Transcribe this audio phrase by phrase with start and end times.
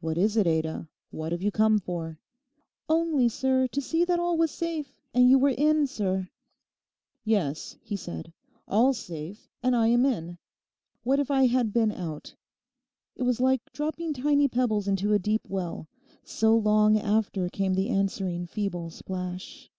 [0.00, 0.88] 'What is it, Ada?
[1.12, 2.18] What have you come for?'
[2.88, 6.28] 'Only, sir, to see that all was safe, and you were in, sir.'
[7.22, 8.32] 'Yes,' he said.
[8.66, 10.38] 'All's safe; and I am in.
[11.04, 12.34] What if I had been out?'
[13.14, 18.46] It was like dropping tiny pebbles into a deep well—so long after came the answering
[18.46, 19.70] feeble splash.